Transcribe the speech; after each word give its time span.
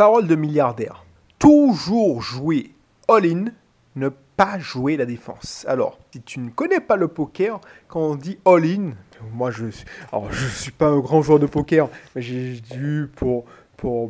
Parole 0.00 0.26
de 0.26 0.34
milliardaire. 0.34 1.04
Toujours 1.38 2.22
jouer 2.22 2.72
all-in, 3.06 3.52
ne 3.96 4.08
pas 4.08 4.58
jouer 4.58 4.96
la 4.96 5.04
défense. 5.04 5.66
Alors, 5.68 5.98
si 6.10 6.22
tu 6.22 6.40
ne 6.40 6.48
connais 6.48 6.80
pas 6.80 6.96
le 6.96 7.06
poker, 7.08 7.60
quand 7.86 8.00
on 8.00 8.14
dit 8.14 8.38
all-in, 8.46 8.92
moi 9.34 9.50
je 9.50 9.66
alors 10.10 10.32
je 10.32 10.46
suis 10.46 10.72
pas 10.72 10.86
un 10.86 11.00
grand 11.00 11.20
joueur 11.20 11.38
de 11.38 11.44
poker, 11.44 11.90
mais 12.16 12.22
j'ai 12.22 12.62
dû 12.62 13.10
pour 13.14 13.44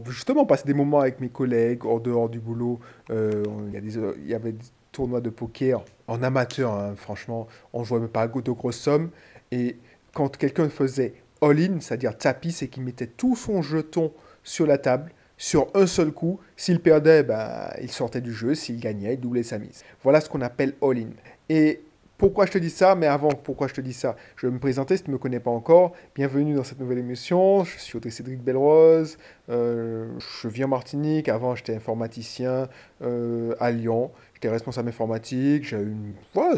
justement 0.06 0.46
passer 0.46 0.64
des 0.64 0.74
moments 0.74 1.00
avec 1.00 1.20
mes 1.20 1.28
collègues 1.28 1.84
hors 1.84 2.00
dehors 2.00 2.28
du 2.28 2.38
boulot. 2.38 2.78
Euh, 3.10 3.42
il, 3.74 4.28
y 4.28 4.34
avait 4.34 4.52
des 4.52 4.66
tournois 4.92 5.20
de 5.20 5.30
poker 5.30 5.82
en 6.06 6.22
amateur, 6.22 6.72
hein, 6.72 6.94
franchement, 6.94 7.48
on 7.72 7.82
jouait 7.82 8.06
pas 8.06 8.22
à 8.22 8.28
de 8.28 8.52
grosses 8.52 8.78
sommes. 8.78 9.10
Et 9.50 9.76
quand 10.14 10.36
quelqu'un 10.36 10.68
faisait 10.68 11.14
all-in, 11.42 11.80
c'est-à-dire 11.80 12.16
tapis, 12.16 12.52
c'est 12.52 12.68
qu'il 12.68 12.84
mettait 12.84 13.08
tout 13.08 13.34
son 13.34 13.60
jeton 13.60 14.12
sur 14.44 14.68
la 14.68 14.78
table 14.78 15.10
sur 15.40 15.68
un 15.74 15.86
seul 15.86 16.12
coup. 16.12 16.38
S'il 16.54 16.80
perdait, 16.80 17.22
ben, 17.22 17.70
il 17.80 17.90
sortait 17.90 18.20
du 18.20 18.32
jeu. 18.32 18.54
S'il 18.54 18.78
gagnait, 18.78 19.14
il 19.14 19.20
doublait 19.20 19.42
sa 19.42 19.58
mise. 19.58 19.82
Voilà 20.02 20.20
ce 20.20 20.28
qu'on 20.28 20.42
appelle 20.42 20.74
all-in. 20.82 21.08
Et 21.48 21.80
pourquoi 22.18 22.44
je 22.44 22.52
te 22.52 22.58
dis 22.58 22.68
ça? 22.68 22.94
Mais 22.94 23.06
avant, 23.06 23.30
pourquoi 23.30 23.66
je 23.66 23.72
te 23.72 23.80
dis 23.80 23.94
ça? 23.94 24.16
Je 24.36 24.46
vais 24.46 24.52
me 24.52 24.58
présenter 24.58 24.98
si 24.98 25.04
tu 25.04 25.08
ne 25.08 25.14
me 25.14 25.18
connais 25.18 25.40
pas 25.40 25.50
encore. 25.50 25.94
Bienvenue 26.14 26.54
dans 26.54 26.62
cette 26.62 26.78
nouvelle 26.78 26.98
émission. 26.98 27.64
Je 27.64 27.78
suis 27.78 27.96
Audrey 27.96 28.10
Cédric 28.10 28.42
Belrose. 28.42 29.16
Euh, 29.48 30.10
je 30.42 30.48
viens 30.48 30.66
en 30.66 30.68
Martinique. 30.68 31.30
Avant, 31.30 31.54
j'étais 31.54 31.74
informaticien 31.74 32.68
euh, 33.00 33.54
à 33.60 33.70
Lyon. 33.70 34.10
J'étais 34.40 34.52
responsable 34.54 34.88
informatique. 34.88 35.64
J'ai 35.64 35.76
une. 35.76 36.14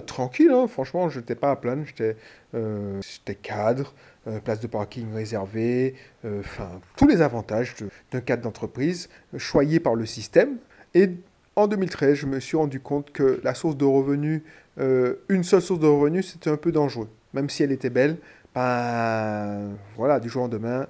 Tranquille, 0.06 0.52
hein. 0.52 0.68
franchement, 0.68 1.08
je 1.08 1.18
n'étais 1.18 1.34
pas 1.34 1.50
à 1.50 1.56
plaindre. 1.56 1.82
J'étais 1.84 2.14
euh, 2.54 3.00
cadre. 3.42 3.92
Euh, 4.28 4.38
place 4.38 4.60
de 4.60 4.68
parking 4.68 5.12
réservée, 5.12 5.96
euh, 6.24 6.38
enfin, 6.38 6.80
tous 6.96 7.08
les 7.08 7.22
avantages 7.22 7.74
d'un 8.12 8.20
cadre 8.20 8.44
d'entreprise 8.44 9.08
choyé 9.36 9.80
par 9.80 9.96
le 9.96 10.06
système. 10.06 10.58
Et 10.94 11.10
en 11.56 11.66
2013, 11.66 12.14
je 12.14 12.26
me 12.26 12.38
suis 12.38 12.56
rendu 12.56 12.78
compte 12.78 13.10
que 13.10 13.40
la 13.42 13.52
source 13.54 13.76
de 13.76 13.84
revenus, 13.84 14.42
une 14.78 15.42
seule 15.42 15.60
source 15.60 15.80
de 15.80 15.88
revenus, 15.88 16.30
c'était 16.32 16.50
un 16.50 16.56
peu 16.56 16.70
dangereux. 16.70 17.08
Même 17.34 17.50
si 17.50 17.64
elle 17.64 17.72
était 17.72 17.90
belle, 17.90 18.18
ben, 18.54 19.70
voilà, 19.96 20.20
du 20.20 20.28
jour 20.28 20.42
au 20.42 20.44
lendemain, 20.44 20.86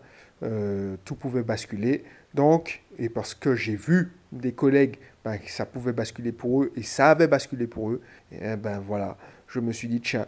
tout 1.07 1.15
pouvait 1.15 1.43
basculer. 1.43 2.05
Donc, 2.35 2.83
et 2.98 3.09
parce 3.09 3.33
que 3.33 3.55
j'ai 3.55 3.77
vu 3.77 4.13
des 4.33 4.53
collègues 4.53 4.99
ben, 5.25 5.39
ça 5.47 5.67
pouvait 5.67 5.93
basculer 5.93 6.33
pour 6.33 6.63
eux, 6.63 6.73
et 6.75 6.83
ça 6.83 7.11
avait 7.11 7.29
basculé 7.29 7.67
pour 7.67 7.91
eux, 7.91 8.03
et 8.33 8.57
ben 8.57 8.81
voilà, 8.81 9.17
je 9.47 9.61
me 9.61 9.73
suis 9.73 9.87
dit, 9.87 10.01
tiens, 10.01 10.27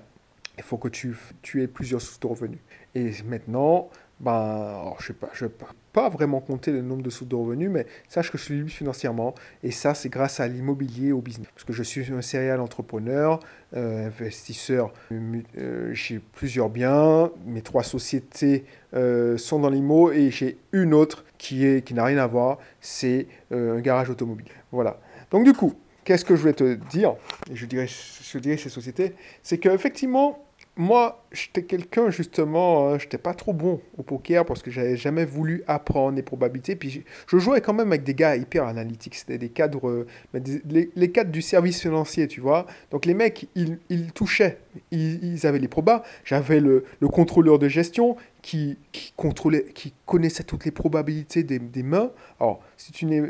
il 0.56 0.62
faut 0.62 0.78
que 0.78 0.88
tu, 0.88 1.16
tu 1.42 1.62
aies 1.62 1.66
plusieurs 1.66 2.00
sources 2.00 2.20
de 2.20 2.26
revenus. 2.26 2.60
Et 2.94 3.10
maintenant, 3.24 3.90
ben, 4.20 4.94
je 5.00 5.12
ne 5.12 5.48
vais 5.48 5.48
pas 5.48 5.66
vraiment 6.08 6.40
compter 6.40 6.72
le 6.72 6.82
nombre 6.82 7.02
de 7.02 7.10
sources 7.10 7.28
de 7.28 7.34
revenus, 7.34 7.70
mais 7.70 7.86
sache 8.08 8.30
que 8.30 8.38
je 8.38 8.44
suis 8.44 8.54
libre 8.54 8.70
financièrement. 8.70 9.34
Et 9.62 9.70
ça, 9.70 9.94
c'est 9.94 10.08
grâce 10.08 10.40
à 10.40 10.48
l'immobilier, 10.48 11.12
au 11.12 11.20
business. 11.20 11.48
Parce 11.54 11.64
que 11.64 11.72
je 11.72 11.82
suis 11.82 12.12
un 12.12 12.22
serial 12.22 12.60
entrepreneur, 12.60 13.40
euh, 13.76 14.06
investisseur. 14.06 14.92
Euh, 15.12 15.90
j'ai 15.92 16.18
plusieurs 16.18 16.68
biens. 16.68 17.30
Mes 17.46 17.62
trois 17.62 17.82
sociétés 17.82 18.64
euh, 18.94 19.36
sont 19.36 19.58
dans 19.58 19.70
l'IMO 19.70 20.12
et 20.12 20.30
j'ai 20.30 20.58
une 20.72 20.94
autre 20.94 21.24
qui, 21.38 21.82
qui 21.82 21.94
n'a 21.94 22.04
rien 22.04 22.18
à 22.18 22.26
voir. 22.26 22.58
C'est 22.80 23.26
un 23.50 23.80
garage 23.80 24.10
automobile. 24.10 24.48
Voilà. 24.72 24.98
Donc, 25.30 25.44
du 25.44 25.52
coup, 25.52 25.74
qu'est-ce 26.04 26.24
que 26.24 26.36
je 26.36 26.40
voulais 26.40 26.52
te 26.52 26.74
dire? 26.90 27.14
Et 27.50 27.56
je 27.56 27.66
dirais, 27.66 27.86
je 27.88 28.38
dirais 28.38 28.56
ces 28.56 28.68
sociétés? 28.68 29.14
C'est 29.42 29.58
qu'effectivement, 29.58 30.44
moi, 30.76 31.24
j'étais 31.30 31.62
quelqu'un, 31.62 32.10
justement, 32.10 32.88
hein, 32.88 32.98
j'étais 32.98 33.18
pas 33.18 33.32
trop 33.32 33.52
bon 33.52 33.80
au 33.96 34.02
poker 34.02 34.44
parce 34.44 34.60
que 34.60 34.72
j'avais 34.72 34.96
jamais 34.96 35.24
voulu 35.24 35.62
apprendre 35.68 36.16
les 36.16 36.22
probabilités. 36.22 36.74
Puis 36.74 37.04
je 37.28 37.38
jouais 37.38 37.60
quand 37.60 37.74
même 37.74 37.88
avec 37.88 38.02
des 38.02 38.14
gars 38.14 38.34
hyper 38.34 38.66
analytiques. 38.66 39.14
C'était 39.14 39.38
des 39.38 39.50
cadres, 39.50 39.88
euh, 39.88 40.06
les, 40.34 41.12
cadres 41.12 41.30
du 41.30 41.42
service 41.42 41.80
financier, 41.80 42.26
tu 42.26 42.40
vois. 42.40 42.66
Donc 42.90 43.06
les 43.06 43.14
mecs, 43.14 43.48
ils, 43.54 43.78
ils 43.88 44.10
touchaient, 44.10 44.58
ils, 44.90 45.46
avaient 45.46 45.60
les 45.60 45.68
probas. 45.68 46.02
J'avais 46.24 46.58
le, 46.58 46.84
le, 46.98 47.08
contrôleur 47.08 47.60
de 47.60 47.68
gestion 47.68 48.16
qui, 48.42 48.76
qui, 48.90 49.12
contrôlait, 49.16 49.66
qui 49.74 49.94
connaissait 50.06 50.42
toutes 50.42 50.64
les 50.64 50.72
probabilités 50.72 51.44
des, 51.44 51.60
des 51.60 51.84
mains. 51.84 52.10
Alors, 52.40 52.60
si 52.76 52.90
tu 52.90 53.06
ne 53.06 53.28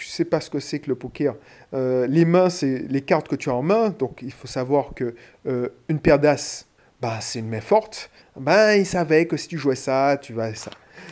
sais 0.00 0.24
pas 0.24 0.40
ce 0.40 0.48
que 0.48 0.60
c'est 0.60 0.78
que 0.78 0.88
le 0.88 0.94
poker, 0.94 1.34
euh, 1.74 2.06
les 2.06 2.24
mains, 2.24 2.48
c'est 2.48 2.78
les 2.88 3.02
cartes 3.02 3.28
que 3.28 3.36
tu 3.36 3.50
as 3.50 3.54
en 3.54 3.62
main. 3.62 3.90
Donc 3.90 4.20
il 4.22 4.32
faut 4.32 4.46
savoir 4.46 4.94
que 4.94 5.14
euh, 5.46 5.68
une 5.88 6.00
paire 6.00 6.18
d'as 6.18 6.65
bah, 7.00 7.18
c'est 7.20 7.40
une 7.40 7.48
main 7.48 7.60
forte, 7.60 8.10
ben, 8.36 8.74
il 8.74 8.86
savait 8.86 9.26
que 9.26 9.36
si 9.36 9.48
tu 9.48 9.58
jouais 9.58 9.76
ça, 9.76 10.18
tu 10.20 10.32
vas 10.32 10.54
ça. 10.54 10.70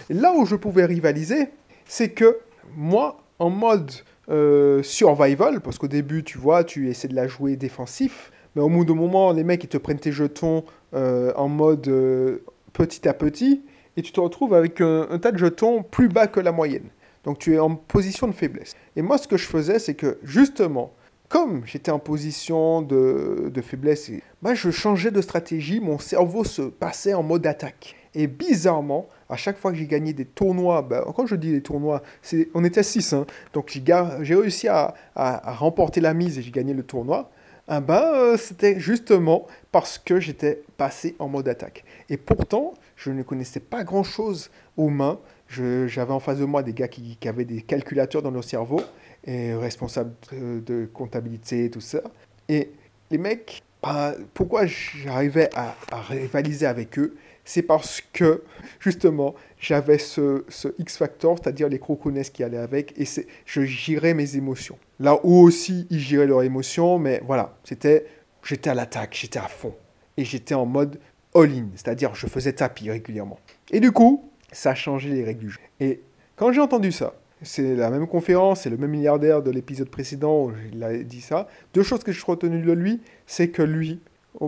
là 0.08 0.32
où 0.34 0.46
je 0.46 0.56
pouvais 0.56 0.84
rivaliser, 0.84 1.48
c'est 1.86 2.10
que 2.10 2.38
moi, 2.76 3.22
en 3.38 3.50
mode 3.50 3.90
euh, 4.30 4.82
survival, 4.82 5.60
parce 5.60 5.78
qu'au 5.78 5.88
début, 5.88 6.24
tu 6.24 6.38
vois, 6.38 6.64
tu 6.64 6.88
essaies 6.88 7.08
de 7.08 7.14
la 7.14 7.26
jouer 7.26 7.56
défensif, 7.56 8.32
mais 8.54 8.62
au 8.62 8.68
bout 8.68 8.84
d'un 8.84 8.94
moment, 8.94 9.32
les 9.32 9.44
mecs, 9.44 9.64
ils 9.64 9.68
te 9.68 9.76
prennent 9.76 9.98
tes 9.98 10.12
jetons 10.12 10.64
euh, 10.94 11.32
en 11.36 11.48
mode 11.48 11.86
euh, 11.88 12.44
petit 12.72 13.06
à 13.08 13.14
petit, 13.14 13.62
et 13.96 14.02
tu 14.02 14.12
te 14.12 14.20
retrouves 14.20 14.54
avec 14.54 14.80
un, 14.80 15.06
un, 15.10 15.18
tas 15.18 15.32
de 15.32 15.38
jetons 15.38 15.82
plus 15.82 16.08
bas 16.08 16.26
que 16.26 16.40
la 16.40 16.52
moyenne. 16.52 16.88
Donc 17.24 17.38
tu 17.38 17.54
es 17.54 17.58
en 17.58 17.74
position 17.74 18.26
de 18.26 18.32
faiblesse. 18.32 18.74
Et 18.96 19.02
moi, 19.02 19.18
ce 19.18 19.28
que 19.28 19.36
je 19.36 19.46
faisais, 19.46 19.78
c'est 19.78 19.94
que 19.94 20.18
justement, 20.22 20.92
comme 21.28 21.62
j'étais 21.66 21.90
en 21.90 21.98
position 21.98 22.82
de, 22.82 23.52
faiblesse, 23.62 24.10
bah, 24.42 24.54
je 24.54 24.70
changeais 24.70 25.10
de 25.10 25.20
stratégie, 25.20 25.80
mon 25.80 25.98
cerveau 25.98 26.44
se 26.44 26.62
passait 26.62 27.14
en 27.14 27.22
mode 27.22 27.46
attaque. 27.46 27.96
Et 28.14 28.26
bizarrement, 28.26 29.08
à 29.28 29.36
chaque 29.36 29.58
fois 29.58 29.72
que 29.72 29.78
j'ai 29.78 29.86
gagné 29.86 30.12
des 30.12 30.24
tournois, 30.24 30.82
bah, 30.82 31.04
quand 31.16 31.26
je 31.26 31.34
dis 31.34 31.50
des 31.50 31.62
tournois, 31.62 32.02
on 32.54 32.62
était 32.62 32.82
6, 32.82 33.12
hein, 33.14 33.26
donc 33.52 33.70
j'ai, 34.22 34.34
réussi 34.34 34.68
à, 34.68 34.94
remporter 35.16 36.00
la 36.00 36.14
mise 36.14 36.38
et 36.38 36.42
j'ai 36.42 36.50
gagné 36.52 36.74
le 36.74 36.82
tournoi. 36.82 37.30
Ah 37.66 37.80
ben, 37.80 38.36
c'était 38.36 38.78
justement 38.78 39.46
parce 39.72 39.96
que 39.96 40.20
j'étais 40.20 40.62
passé 40.76 41.16
en 41.18 41.28
mode 41.28 41.48
attaque. 41.48 41.82
Et 42.10 42.18
pourtant, 42.18 42.74
je 42.94 43.10
ne 43.10 43.22
connaissais 43.22 43.58
pas 43.58 43.84
grand-chose 43.84 44.50
aux 44.76 44.90
mains. 44.90 45.18
j'avais 45.48 46.12
en 46.12 46.20
face 46.20 46.38
de 46.38 46.44
moi 46.44 46.62
des 46.62 46.74
gars 46.74 46.88
qui, 46.88 47.16
qui 47.18 47.26
avaient 47.26 47.46
des 47.46 47.62
calculateurs 47.62 48.20
dans 48.20 48.30
leur 48.30 48.44
cerveau 48.44 48.82
et 49.26 49.54
responsable 49.54 50.14
de, 50.32 50.88
comptabilité, 50.92 51.70
tout 51.70 51.80
ça. 51.80 52.02
Et 52.48 52.70
les 53.10 53.18
mecs, 53.18 53.62
bah, 53.82 54.14
pourquoi 54.34 54.66
j'arrivais 54.66 55.50
à, 55.54 55.74
rivaliser 56.08 56.66
avec 56.66 56.98
eux 56.98 57.16
C'est 57.44 57.62
parce 57.62 58.02
que, 58.12 58.42
justement, 58.80 59.34
j'avais 59.58 59.98
ce, 59.98 60.44
X-Factor, 60.78 61.38
c'est-à-dire 61.38 61.68
les 61.68 61.78
croconesses 61.78 62.30
qui 62.30 62.42
allaient 62.42 62.56
avec, 62.56 62.94
et 62.98 63.04
je 63.46 63.62
girais 63.62 64.14
mes 64.14 64.36
émotions. 64.36 64.78
Là 65.00 65.18
où 65.24 65.40
aussi, 65.40 65.86
ils 65.90 66.00
giraient 66.00 66.26
leurs 66.26 66.42
émotions, 66.42 66.98
mais 66.98 67.20
voilà, 67.24 67.56
c'était, 67.64 68.06
j'étais 68.42 68.70
à 68.70 68.74
l'attaque, 68.74 69.16
j'étais 69.18 69.38
à 69.38 69.48
fond. 69.48 69.74
Et 70.16 70.24
j'étais 70.24 70.54
en 70.54 70.66
mode 70.66 71.00
all-in, 71.34 71.66
c'est-à-dire 71.74 72.14
je 72.14 72.26
faisais 72.26 72.52
tapis 72.52 72.90
régulièrement. 72.90 73.38
Et 73.70 73.80
du 73.80 73.90
coup, 73.90 74.30
ça 74.52 74.70
a 74.70 74.74
changé 74.74 75.10
les 75.10 75.24
règles 75.24 75.40
du 75.40 75.50
jeu. 75.50 75.60
Et 75.80 76.00
quand 76.36 76.52
j'ai 76.52 76.60
entendu 76.60 76.92
ça, 76.92 77.14
c'est 77.42 77.74
la 77.74 77.90
même 77.90 78.06
conférence, 78.06 78.62
c'est 78.62 78.70
le 78.70 78.76
même 78.76 78.90
milliardaire 78.90 79.42
de 79.42 79.50
l'épisode 79.50 79.88
précédent, 79.88 80.50
il 80.72 80.82
a 80.82 80.96
dit 80.96 81.20
ça. 81.20 81.48
Deux 81.74 81.82
choses 81.82 82.02
que 82.02 82.12
je 82.12 82.18
suis 82.18 82.30
retenu 82.30 82.62
de 82.62 82.72
lui, 82.72 83.00
c'est 83.26 83.48
que 83.48 83.62
lui, 83.62 84.00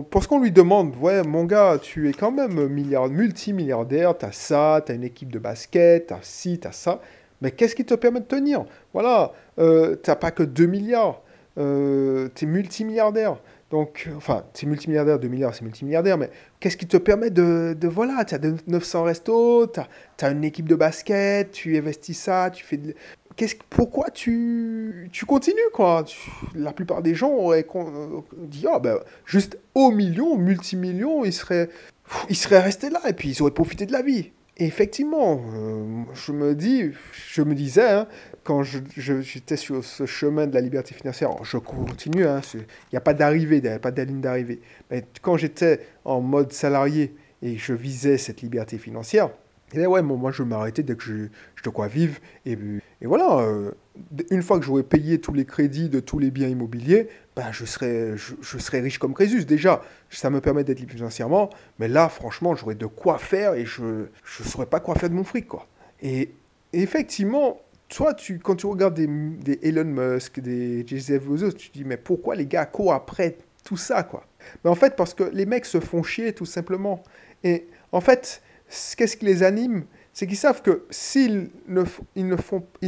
parce 0.09 0.27
qu'on 0.27 0.39
lui 0.39 0.51
demande, 0.51 0.95
ouais, 0.97 1.23
mon 1.23 1.45
gars, 1.45 1.77
tu 1.81 2.09
es 2.09 2.13
quand 2.13 2.31
même 2.31 2.67
milliard, 2.67 3.07
multimilliardaire, 3.07 4.17
t'as 4.17 4.31
ça, 4.31 4.81
t'as 4.85 4.95
une 4.95 5.03
équipe 5.03 5.31
de 5.31 5.39
basket, 5.39 6.07
t'as 6.07 6.19
ci, 6.21 6.59
t'as 6.59 6.71
ça, 6.71 7.01
mais 7.41 7.51
qu'est-ce 7.51 7.75
qui 7.75 7.85
te 7.85 7.93
permet 7.93 8.19
de 8.19 8.25
tenir? 8.25 8.65
Voilà, 8.93 9.31
euh, 9.59 9.95
t'as 9.95 10.15
pas 10.15 10.31
que 10.31 10.43
2 10.43 10.65
milliards, 10.65 11.21
euh, 11.57 12.27
t'es 12.35 12.45
multimilliardaire. 12.45 13.37
Donc, 13.69 14.09
enfin, 14.15 14.45
c'est 14.53 14.65
multimilliardaire, 14.65 15.19
2 15.19 15.27
milliards, 15.27 15.53
c'est 15.53 15.63
multimilliardaire, 15.63 16.17
mais 16.17 16.29
qu'est-ce 16.59 16.77
qui 16.77 16.87
te 16.87 16.95
permet 16.95 17.29
de, 17.29 17.75
de 17.77 17.87
voilà, 17.87 18.23
tu 18.23 18.35
as 18.35 18.39
900 18.67 19.03
restos, 19.03 19.67
tu 19.67 20.25
as, 20.25 20.29
une 20.29 20.45
équipe 20.45 20.69
de 20.69 20.75
basket, 20.75 21.51
tu 21.51 21.77
investis 21.77 22.17
ça, 22.17 22.49
tu 22.49 22.63
fais 22.63 22.77
de... 22.77 22.95
Pourquoi 23.69 24.09
tu, 24.09 25.09
tu 25.11 25.25
continues, 25.25 25.59
quoi? 25.71 26.05
La 26.55 26.73
plupart 26.73 27.03
des 27.03 27.13
gens 27.13 27.29
auraient 27.29 27.67
dit, 28.37 28.65
ah 28.71 28.79
ben, 28.79 28.97
juste 29.25 29.59
au 29.75 29.91
million, 29.91 30.37
multimillion, 30.37 31.23
ils 31.23 31.33
seraient, 31.33 31.69
ils 32.29 32.35
seraient 32.35 32.61
restés 32.61 32.89
là, 32.89 33.01
et 33.07 33.13
puis 33.13 33.29
ils 33.29 33.41
auraient 33.41 33.51
profité 33.51 33.85
de 33.85 33.91
la 33.91 34.01
vie. 34.01 34.31
Effectivement, 34.59 35.39
euh, 35.53 36.03
je 36.15 36.31
me 36.31 36.55
dis, 36.55 36.91
je 37.13 37.43
me 37.43 37.53
disais, 37.53 37.91
hein, 37.91 38.07
quand 38.43 38.63
j'étais 38.63 39.55
sur 39.55 39.83
ce 39.83 40.07
chemin 40.07 40.47
de 40.47 40.53
la 40.55 40.61
liberté 40.61 40.95
financière, 40.95 41.29
je 41.43 41.57
continue, 41.57 42.25
hein, 42.25 42.41
il 42.55 42.65
n'y 42.91 42.97
a 42.97 43.01
pas 43.01 43.13
d'arrivée, 43.13 43.57
il 43.57 43.63
n'y 43.63 43.69
a 43.69 43.77
pas 43.77 43.91
de 43.91 44.01
ligne 44.01 44.19
d'arrivée. 44.19 44.61
Mais 44.89 45.05
quand 45.21 45.37
j'étais 45.37 45.81
en 46.05 46.21
mode 46.21 46.53
salarié 46.53 47.13
et 47.43 47.55
je 47.55 47.73
visais 47.73 48.17
cette 48.17 48.41
liberté 48.41 48.79
financière, 48.79 49.29
et 49.73 49.85
ouais, 49.85 50.01
moi 50.01 50.31
je 50.31 50.43
m'arrêtais 50.43 50.83
dès 50.83 50.95
que 50.95 51.03
je, 51.03 51.13
je 51.55 51.63
de 51.63 51.69
quoi 51.69 51.87
vivre. 51.87 52.17
Et, 52.45 52.57
et 53.01 53.05
voilà, 53.05 53.39
euh, 53.39 53.71
une 54.31 54.41
fois 54.41 54.59
que 54.59 54.65
j'aurais 54.65 54.83
payé 54.83 55.19
tous 55.19 55.33
les 55.33 55.45
crédits 55.45 55.89
de 55.89 55.99
tous 55.99 56.19
les 56.19 56.31
biens 56.31 56.47
immobiliers, 56.47 57.09
ben 57.35 57.51
je, 57.51 57.65
serais, 57.65 58.15
je, 58.15 58.57
serais 58.57 58.79
riche 58.79 58.97
comme 58.97 59.13
Crésus. 59.13 59.45
Déjà, 59.45 59.81
ça 60.09 60.29
me 60.29 60.39
permet 60.39 60.63
d'être 60.63 60.79
libre 60.79 60.93
financièrement. 60.93 61.49
Mais 61.79 61.87
là, 61.87 62.07
franchement, 62.07 62.55
j'aurais 62.55 62.75
de 62.75 62.85
quoi 62.85 63.17
faire 63.17 63.55
et 63.55 63.65
je 63.65 63.83
ne 63.83 64.45
saurais 64.45 64.65
pas 64.65 64.79
quoi 64.79 64.95
faire 64.95 65.09
de 65.09 65.15
mon 65.15 65.25
fric. 65.25 65.47
Quoi. 65.47 65.67
Et, 66.01 66.31
et 66.71 66.81
effectivement, 66.81 67.59
toi, 67.89 68.13
tu, 68.13 68.39
quand 68.39 68.55
tu 68.55 68.67
regardes 68.67 68.95
des, 68.95 69.07
des 69.07 69.59
Elon 69.63 69.83
Musk, 69.83 70.39
des 70.39 70.85
Jeff 70.87 71.25
Bezos, 71.25 71.51
tu 71.51 71.69
te 71.69 71.73
dis, 71.77 71.83
mais 71.83 71.97
pourquoi 71.97 72.35
les 72.35 72.45
gars 72.45 72.65
courent 72.65 72.93
après 72.93 73.37
tout 73.63 73.77
ça, 73.77 74.03
quoi? 74.03 74.25
Mais 74.63 74.69
en 74.69 74.75
fait, 74.75 74.95
parce 74.95 75.13
que 75.13 75.23
les 75.23 75.45
mecs 75.45 75.65
se 75.65 75.81
font 75.81 76.03
chier, 76.03 76.31
tout 76.31 76.45
simplement. 76.45 77.03
Et 77.43 77.67
en 77.91 77.99
fait, 77.99 78.41
qu'est-ce 78.95 79.17
qui 79.17 79.25
les 79.25 79.43
anime? 79.43 79.85
C'est 80.13 80.27
qu'ils 80.27 80.37
savent 80.37 80.61
que 80.61 80.85
s'ils 80.89 81.49
ne, 81.67 81.83
ils 82.15 82.27
ne, 82.27 82.35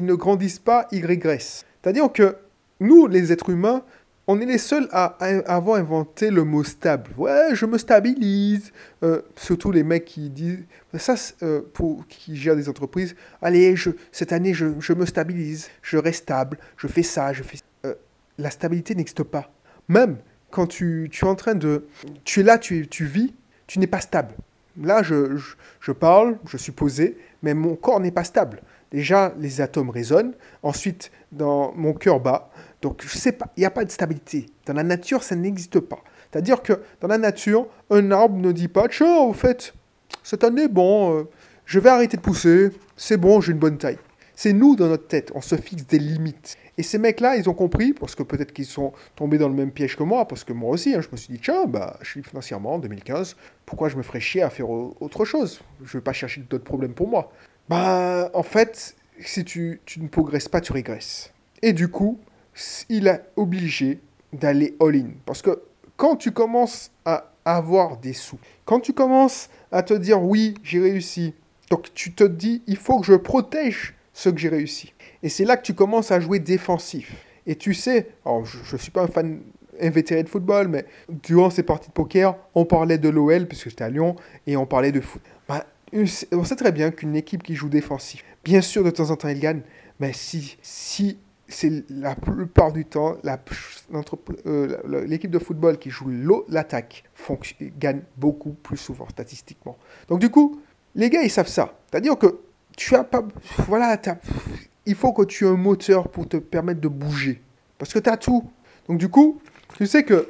ne 0.01 0.13
grandissent 0.15 0.59
pas, 0.59 0.87
ils 0.91 1.05
régressent. 1.05 1.65
C'est-à-dire 1.81 2.11
que 2.11 2.35
nous, 2.79 3.07
les 3.07 3.31
êtres 3.31 3.49
humains, 3.49 3.83
on 4.31 4.39
est 4.39 4.45
les 4.45 4.59
seuls 4.59 4.87
à, 4.91 5.05
avoir 5.47 5.79
inventé 5.79 6.29
le 6.29 6.43
mot 6.43 6.63
stable. 6.63 7.09
Ouais, 7.17 7.55
je 7.55 7.65
me 7.65 7.79
stabilise. 7.79 8.71
Euh, 9.01 9.23
surtout 9.35 9.71
les 9.71 9.83
mecs 9.83 10.05
qui 10.05 10.29
disent 10.29 10.65
ça, 10.99 11.15
euh, 11.41 11.61
pour 11.73 12.05
qui 12.07 12.35
gèrent 12.35 12.55
des 12.55 12.69
entreprises. 12.69 13.15
Allez, 13.41 13.75
je, 13.75 13.89
cette 14.11 14.31
année, 14.31 14.53
je, 14.53 14.93
me 14.93 15.05
stabilise, 15.07 15.69
je 15.81 15.97
reste 15.97 16.23
stable, 16.23 16.59
je 16.77 16.87
fais 16.87 17.01
ça, 17.01 17.33
je 17.33 17.41
fais. 17.41 17.57
Euh, 17.87 17.95
la 18.37 18.51
stabilité 18.51 18.93
n'existe 18.93 19.23
pas. 19.23 19.51
Même 19.87 20.17
quand 20.51 20.67
tu, 20.67 21.09
tu, 21.11 21.25
es 21.25 21.27
en 21.27 21.33
train 21.33 21.55
de, 21.55 21.87
tu 22.23 22.41
es 22.41 22.43
là, 22.43 22.59
tu, 22.59 22.87
tu 22.87 23.05
vis, 23.05 23.33
tu 23.65 23.79
n'es 23.79 23.87
pas 23.87 23.99
stable. 23.99 24.35
Là, 24.81 25.03
je, 25.03 25.37
je, 25.79 25.91
parle, 25.91 26.37
je 26.47 26.57
suis 26.57 26.71
posé, 26.71 27.17
mais 27.43 27.53
mon 27.53 27.75
corps 27.75 27.99
n'est 27.99 28.11
pas 28.11 28.23
stable. 28.23 28.61
Déjà, 28.91 29.33
les 29.37 29.61
atomes 29.61 29.89
résonnent. 29.89 30.33
Ensuite, 30.63 31.11
dans 31.31 31.73
mon 31.75 31.93
cœur 31.93 32.19
bat. 32.19 32.49
Donc, 32.81 33.03
je 33.05 33.17
sais 33.17 33.33
pas, 33.33 33.47
il 33.57 33.61
n'y 33.61 33.65
a 33.65 33.71
pas 33.71 33.85
de 33.85 33.91
stabilité. 33.91 34.47
Dans 34.65 34.73
la 34.73 34.83
nature, 34.83 35.23
ça 35.23 35.35
n'existe 35.35 35.79
pas. 35.79 35.99
C'est-à-dire 36.31 36.61
que 36.61 36.81
dans 37.01 37.07
la 37.07 37.17
nature, 37.17 37.67
un 37.89 38.11
arbre 38.11 38.37
ne 38.37 38.51
dit 38.51 38.67
pas 38.67 38.87
Tiens, 38.87 39.17
au 39.17 39.33
fait, 39.33 39.73
cette 40.23 40.43
année, 40.43 40.67
bon, 40.67 41.17
euh, 41.17 41.23
je 41.65 41.79
vais 41.79 41.89
arrêter 41.89 42.17
de 42.17 42.21
pousser, 42.21 42.71
c'est 42.95 43.17
bon, 43.17 43.41
j'ai 43.41 43.51
une 43.51 43.59
bonne 43.59 43.77
taille. 43.77 43.99
C'est 44.35 44.53
nous, 44.53 44.75
dans 44.75 44.87
notre 44.87 45.07
tête, 45.07 45.31
on 45.35 45.41
se 45.41 45.55
fixe 45.55 45.85
des 45.85 45.99
limites. 45.99 46.57
Et 46.79 46.83
ces 46.83 46.97
mecs-là, 46.97 47.35
ils 47.35 47.49
ont 47.49 47.53
compris, 47.53 47.91
parce 47.91 48.15
que 48.15 48.23
peut-être 48.23 48.53
qu'ils 48.53 48.65
sont 48.65 48.93
tombés 49.17 49.37
dans 49.37 49.49
le 49.49 49.53
même 49.53 49.69
piège 49.69 49.97
que 49.97 50.03
moi, 50.03 50.25
parce 50.25 50.45
que 50.45 50.53
moi 50.53 50.69
aussi, 50.69 50.95
hein, 50.95 51.01
je 51.01 51.09
me 51.11 51.17
suis 51.17 51.33
dit 51.33 51.39
Tiens, 51.43 51.65
bah, 51.65 51.97
je 52.01 52.09
suis 52.09 52.23
financièrement 52.23 52.75
en 52.75 52.79
2015, 52.79 53.35
pourquoi 53.65 53.89
je 53.89 53.97
me 53.97 54.01
ferais 54.01 54.21
chier 54.21 54.43
à 54.43 54.49
faire 54.49 54.69
autre 54.69 55.25
chose? 55.25 55.59
Je 55.83 55.89
ne 55.89 55.99
vais 55.99 56.03
pas 56.03 56.13
chercher 56.13 56.39
d'autres 56.49 56.63
problèmes 56.63 56.93
pour 56.93 57.09
moi. 57.09 57.33
Bah, 57.67 58.31
en 58.33 58.43
fait, 58.43 58.95
si 59.19 59.43
tu, 59.43 59.81
tu 59.85 59.99
ne 59.99 60.07
progresses 60.07 60.47
pas, 60.47 60.61
tu 60.61 60.71
régresses. 60.71 61.33
Et 61.61 61.73
du 61.73 61.89
coup, 61.89 62.17
il 62.87 63.09
a 63.09 63.23
obligé 63.35 63.99
d'aller 64.31 64.77
all-in. 64.79 65.09
Parce 65.25 65.41
que 65.41 65.61
quand 65.97 66.15
tu 66.15 66.31
commences 66.31 66.91
à 67.03 67.25
avoir 67.43 67.97
des 67.97 68.13
sous, 68.13 68.39
quand 68.63 68.79
tu 68.79 68.93
commences 68.93 69.49
à 69.73 69.83
te 69.83 69.93
dire 69.93 70.23
oui, 70.23 70.53
j'ai 70.63 70.79
réussi, 70.79 71.33
donc 71.69 71.93
tu 71.93 72.13
te 72.13 72.23
dis 72.23 72.63
il 72.67 72.77
faut 72.77 73.01
que 73.01 73.05
je 73.05 73.15
protège 73.15 73.95
ce 74.19 74.27
que 74.27 74.38
j'ai 74.38 74.50
réussi. 74.50 74.94
Et 75.24 75.30
c'est 75.30 75.45
là 75.45 75.56
que 75.56 75.63
tu 75.63 75.74
commences 75.74 76.12
à 76.12 76.19
jouer 76.19 76.39
défensif. 76.39 77.16
Et 77.48 77.56
tu 77.56 77.74
sais, 77.74 78.10
je 78.25 78.75
ne 78.75 78.77
suis 78.77 78.92
pas 78.92 79.04
un 79.04 79.07
fan 79.07 79.39
invétéré 79.80 80.24
de 80.24 80.30
football, 80.30 80.68
mais 80.68 80.86
durant 81.07 81.50
ces 81.50 81.63
parties 81.63 81.88
de 81.88 81.94
poker, 81.94 82.36
on 82.54 82.66
parlait 82.66 82.98
de 82.98 83.07
l'OL, 83.07 83.48
puisque 83.48 83.69
j'étais 83.69 83.86
à 83.86 83.89
Lyon, 83.89 84.18
et 84.45 84.57
on 84.57 84.66
parlait 84.66 84.92
de 84.92 85.00
foot. 85.00 85.21
Bah, 85.48 85.66
on 85.94 86.44
sait 86.44 86.56
très 86.57 86.74
bien 86.74 86.92
qu'une 86.92 87.16
équipe 87.16 87.44
qui 87.44 87.56
joue 87.56 87.69
défensif, 87.69 88.25
bien 88.44 88.60
sûr 88.60 88.83
de 88.83 88.89
temps 88.89 89.10
en 89.10 89.16
temps 89.16 89.30
elle 89.30 89.39
gagne, 89.39 89.62
mais 90.01 90.12
si, 90.12 90.57
si 90.62 91.18
c'est 91.48 91.86
la 91.89 92.13
plupart 92.15 92.74
du 92.74 92.83
temps, 92.83 93.15
euh, 94.45 95.06
l'équipe 95.07 95.31
de 95.31 95.39
football 95.39 95.77
qui 95.77 95.89
joue 95.89 96.12
l'attaque 96.50 97.06
gagne 97.80 98.01
beaucoup 98.18 98.51
plus 98.51 98.77
souvent 98.77 99.07
statistiquement. 99.07 99.77
Donc 100.10 100.19
du 100.19 100.30
coup, 100.30 100.62
les 100.95 101.10
gars, 101.10 101.24
ils 101.24 101.31
savent 101.31 101.48
ça. 101.48 101.80
C'est-à-dire 101.89 102.18
que 102.18 102.39
tu 102.79 102.95
as 102.95 103.03
pas... 103.03 103.27
Voilà, 103.67 103.99
il 104.85 104.95
faut 104.95 105.11
que 105.11 105.23
tu 105.23 105.45
aies 105.45 105.49
un 105.49 105.57
moteur 105.57 106.07
pour 106.07 106.29
te 106.29 106.37
permettre 106.37 106.79
de 106.79 106.87
bouger. 106.87 107.41
Parce 107.77 107.93
que 107.93 107.99
tu 107.99 108.09
as 108.09 108.15
tout. 108.15 108.49
Donc 108.87 108.97
du 108.97 109.09
coup, 109.09 109.41
tu 109.77 109.85
sais 109.85 110.03
que 110.03 110.29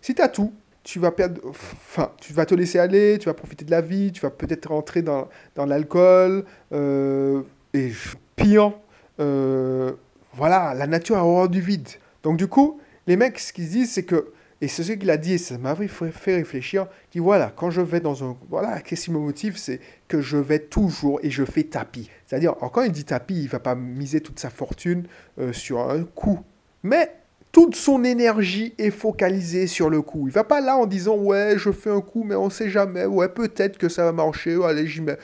si 0.00 0.14
tu 0.14 0.22
as 0.22 0.28
tout, 0.28 0.52
tu 0.84 1.00
vas 1.00 1.10
perdre... 1.10 1.40
Enfin, 1.48 2.12
tu 2.20 2.32
vas 2.32 2.46
te 2.46 2.54
laisser 2.54 2.78
aller, 2.78 3.18
tu 3.18 3.26
vas 3.26 3.34
profiter 3.34 3.64
de 3.64 3.72
la 3.72 3.80
vie, 3.80 4.12
tu 4.12 4.20
vas 4.20 4.30
peut-être 4.30 4.68
rentrer 4.68 5.02
dans, 5.02 5.28
dans 5.56 5.66
l'alcool. 5.66 6.44
Euh, 6.72 7.42
et 7.74 7.90
pire... 8.36 8.72
Euh, 9.18 9.92
voilà, 10.32 10.74
la 10.74 10.86
nature 10.86 11.18
a 11.18 11.24
horreur 11.24 11.48
du 11.48 11.60
vide. 11.60 11.88
Donc 12.22 12.36
du 12.36 12.46
coup, 12.46 12.80
les 13.08 13.16
mecs, 13.16 13.38
ce 13.40 13.52
qu'ils 13.52 13.68
disent, 13.68 13.92
c'est 13.92 14.04
que, 14.04 14.32
et 14.62 14.68
c'est 14.68 14.82
ce 14.82 14.92
qu'il 14.92 15.10
a 15.10 15.16
dit, 15.16 15.34
et 15.34 15.38
ça 15.38 15.56
m'a 15.56 15.74
fait 15.74 16.34
réfléchir, 16.34 16.86
dit 17.12 17.18
voilà, 17.18 17.52
quand 17.54 17.70
je 17.70 17.80
vais 17.80 18.00
dans 18.00 18.24
un... 18.24 18.36
Voilà, 18.50 18.80
qu'est-ce 18.80 19.06
qui 19.06 19.10
me 19.10 19.18
motive, 19.18 19.56
c'est 19.56 19.80
que 20.06 20.20
je 20.20 20.36
vais 20.36 20.58
toujours 20.58 21.18
et 21.22 21.30
je 21.30 21.44
fais 21.44 21.64
tapis. 21.64 22.10
C'est-à-dire, 22.26 22.54
quand 22.72 22.82
il 22.82 22.92
dit 22.92 23.04
tapis, 23.04 23.42
il 23.42 23.48
va 23.48 23.58
pas 23.58 23.74
miser 23.74 24.20
toute 24.20 24.38
sa 24.38 24.50
fortune 24.50 25.06
euh, 25.38 25.54
sur 25.54 25.80
un 25.90 26.04
coup. 26.04 26.40
Mais 26.82 27.10
toute 27.52 27.74
son 27.74 28.04
énergie 28.04 28.74
est 28.78 28.90
focalisée 28.90 29.66
sur 29.66 29.88
le 29.88 30.02
coup. 30.02 30.28
Il 30.28 30.32
va 30.32 30.44
pas 30.44 30.60
là 30.60 30.76
en 30.76 30.86
disant 30.86 31.16
ouais 31.16 31.54
je 31.56 31.72
fais 31.72 31.90
un 31.90 32.00
coup 32.00 32.22
mais 32.22 32.36
on 32.36 32.48
sait 32.48 32.70
jamais 32.70 33.06
ouais 33.06 33.28
peut-être 33.28 33.76
que 33.76 33.88
ça 33.88 34.04
va 34.04 34.12
marcher 34.12 34.56
allez 34.64 34.86
j'y 34.86 35.00
mets 35.00 35.18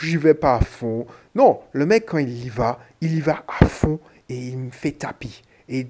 j'y 0.00 0.16
vais 0.16 0.34
pas 0.34 0.56
à 0.56 0.60
fond. 0.60 1.06
Non 1.34 1.60
le 1.72 1.84
mec 1.84 2.06
quand 2.06 2.18
il 2.18 2.44
y 2.46 2.48
va 2.48 2.78
il 3.00 3.14
y 3.14 3.20
va 3.20 3.44
à 3.60 3.66
fond 3.66 3.98
et 4.28 4.38
il 4.38 4.58
me 4.58 4.70
fait 4.70 4.92
tapis 4.92 5.42
et 5.68 5.88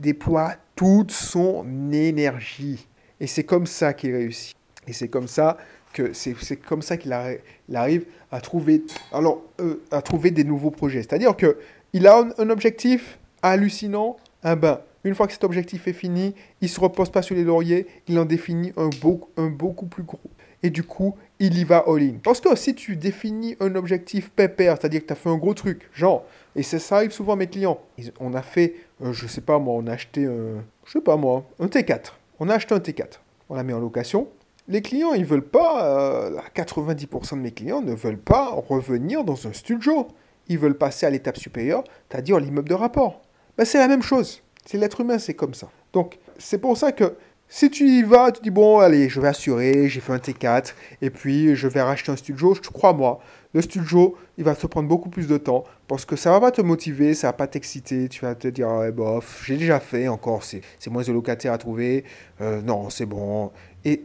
déploie 0.00 0.54
toute 0.76 1.10
son 1.10 1.92
énergie. 1.92 2.86
Et 3.20 3.26
c'est 3.26 3.44
comme 3.44 3.66
ça 3.66 3.92
qu'il 3.92 4.12
réussit. 4.12 4.56
Et 4.86 4.92
c'est 4.92 5.08
comme 5.08 5.28
ça 5.28 5.56
que 5.92 6.12
c'est 6.12 6.56
comme 6.56 6.82
ça 6.82 6.96
qu'il 6.96 7.12
arrive 7.12 8.06
à 8.30 8.40
trouver, 8.40 8.82
alors, 9.12 9.42
euh, 9.60 9.82
à 9.90 10.02
trouver 10.02 10.30
des 10.30 10.44
nouveaux 10.44 10.70
projets. 10.70 11.02
C'est-à-dire 11.02 11.36
que 11.36 11.58
il 11.92 12.06
a 12.06 12.24
un, 12.38 12.50
objectif 12.50 13.18
hallucinant. 13.42 14.16
un 14.42 14.56
ben, 14.56 14.80
une 15.04 15.14
fois 15.14 15.26
que 15.26 15.32
cet 15.32 15.44
objectif 15.44 15.86
est 15.86 15.92
fini, 15.92 16.34
il 16.60 16.68
se 16.68 16.80
repose 16.80 17.10
pas 17.10 17.22
sur 17.22 17.36
les 17.36 17.44
lauriers, 17.44 17.86
il 18.08 18.18
en 18.18 18.24
définit 18.24 18.72
un, 18.76 18.88
un 19.36 19.48
beaucoup 19.48 19.86
plus 19.86 20.02
gros. 20.02 20.20
Et 20.62 20.70
du 20.70 20.82
coup, 20.82 21.16
il 21.42 21.58
y 21.58 21.64
va 21.64 21.84
all-in. 21.88 22.14
Parce 22.22 22.40
que 22.40 22.54
si 22.54 22.72
tu 22.72 22.94
définis 22.94 23.56
un 23.58 23.74
objectif 23.74 24.30
pépère, 24.30 24.76
c'est-à-dire 24.78 25.00
que 25.00 25.06
tu 25.06 25.12
as 25.12 25.16
fait 25.16 25.28
un 25.28 25.36
gros 25.36 25.54
truc, 25.54 25.90
genre, 25.92 26.24
et 26.54 26.62
ça, 26.62 26.78
ça 26.78 26.96
arrive 26.96 27.10
souvent 27.10 27.32
à 27.32 27.36
mes 27.36 27.48
clients, 27.48 27.80
on 28.20 28.32
a 28.34 28.42
fait, 28.42 28.76
euh, 29.02 29.12
je 29.12 29.26
sais 29.26 29.40
pas 29.40 29.58
moi, 29.58 29.74
on 29.74 29.88
a 29.88 29.92
acheté, 29.92 30.24
un, 30.24 30.62
je 30.84 30.92
sais 30.92 31.00
pas 31.00 31.16
moi, 31.16 31.44
un 31.58 31.66
T4. 31.66 32.12
On 32.38 32.48
a 32.48 32.54
acheté 32.54 32.76
un 32.76 32.78
T4. 32.78 33.18
On 33.48 33.56
l'a 33.56 33.64
mis 33.64 33.72
en 33.72 33.80
location. 33.80 34.28
Les 34.68 34.82
clients, 34.82 35.14
ils 35.14 35.24
veulent 35.24 35.42
pas, 35.42 36.30
90% 36.54 37.34
euh, 37.34 37.36
de 37.36 37.42
mes 37.42 37.50
clients 37.50 37.82
ne 37.82 37.92
veulent 37.92 38.18
pas 38.18 38.50
revenir 38.50 39.24
dans 39.24 39.48
un 39.48 39.52
studio. 39.52 40.06
Ils 40.46 40.60
veulent 40.60 40.78
passer 40.78 41.06
à 41.06 41.10
l'étape 41.10 41.36
supérieure, 41.38 41.82
c'est-à-dire 42.08 42.38
l'immeuble 42.38 42.68
de 42.68 42.74
rapport. 42.74 43.20
Ben, 43.58 43.64
c'est 43.64 43.78
la 43.78 43.88
même 43.88 44.02
chose. 44.02 44.42
C'est 44.64 44.78
l'être 44.78 45.00
humain, 45.00 45.18
c'est 45.18 45.34
comme 45.34 45.54
ça. 45.54 45.68
Donc, 45.92 46.20
c'est 46.38 46.58
pour 46.58 46.76
ça 46.76 46.92
que 46.92 47.16
si 47.54 47.70
tu 47.70 47.86
y 47.86 48.02
vas, 48.02 48.32
tu 48.32 48.40
dis 48.40 48.48
bon, 48.48 48.78
allez, 48.78 49.10
je 49.10 49.20
vais 49.20 49.28
assurer, 49.28 49.86
j'ai 49.86 50.00
fait 50.00 50.14
un 50.14 50.16
T4, 50.16 50.72
et 51.02 51.10
puis 51.10 51.54
je 51.54 51.68
vais 51.68 51.82
racheter 51.82 52.10
un 52.10 52.16
studio, 52.16 52.54
je 52.54 52.70
crois 52.70 52.94
moi, 52.94 53.20
le 53.52 53.60
studio, 53.60 54.16
il 54.38 54.44
va 54.44 54.54
te 54.54 54.66
prendre 54.66 54.88
beaucoup 54.88 55.10
plus 55.10 55.28
de 55.28 55.36
temps, 55.36 55.64
parce 55.86 56.06
que 56.06 56.16
ça 56.16 56.30
va 56.30 56.40
pas 56.40 56.50
te 56.50 56.62
motiver, 56.62 57.12
ça 57.12 57.26
va 57.26 57.34
pas 57.34 57.46
t'exciter, 57.46 58.08
tu 58.08 58.24
vas 58.24 58.34
te 58.34 58.48
dire, 58.48 58.68
ouais, 58.68 58.90
bof, 58.90 59.42
j'ai 59.44 59.58
déjà 59.58 59.80
fait, 59.80 60.08
encore, 60.08 60.42
c'est 60.44 60.62
moins 60.88 61.02
de 61.02 61.12
locataires 61.12 61.52
à 61.52 61.58
trouver, 61.58 62.04
euh, 62.40 62.62
non, 62.62 62.88
c'est 62.88 63.04
bon. 63.04 63.52
Et 63.84 64.02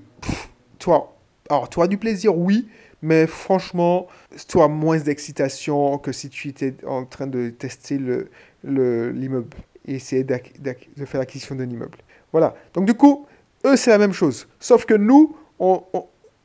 toi, 0.77 1.15
alors, 1.49 1.69
tu 1.69 1.79
as 1.79 1.87
du 1.87 1.97
plaisir, 1.97 2.37
oui, 2.37 2.67
mais 3.01 3.27
franchement, 3.27 4.07
tu 4.49 4.59
as 4.59 4.67
moins 4.67 4.97
d'excitation 4.97 5.97
que 5.99 6.11
si 6.11 6.27
tu 6.27 6.49
étais 6.49 6.75
en 6.85 7.05
train 7.05 7.27
de 7.27 7.49
tester 7.49 7.97
l'immeuble 7.97 8.29
le, 8.65 9.11
l'immeuble 9.11 9.47
et 9.85 9.95
essayer 9.95 10.25
de 10.25 11.05
faire 11.05 11.21
l'acquisition 11.21 11.55
d'un 11.55 11.69
immeuble. 11.69 11.97
Voilà. 12.33 12.55
Donc 12.73 12.85
du 12.85 12.93
coup, 12.93 13.25
eux, 13.67 13.75
c'est 13.75 13.91
la 13.91 13.97
même 13.97 14.13
chose. 14.13 14.47
Sauf 14.59 14.85
que 14.85 14.93
nous, 14.93 15.35
on, 15.59 15.83